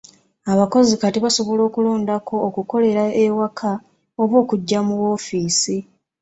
[0.51, 3.71] Abakozi kati basobola okulondako okukolera ewaka
[4.21, 5.77] oba okujja ku woofiisi.